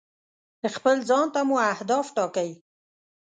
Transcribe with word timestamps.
خپل 0.75 0.95
ځان 1.09 1.25
ته 1.33 1.39
مو 1.47 1.55
اهداف 1.73 2.07
ټاکئ. 2.15 2.51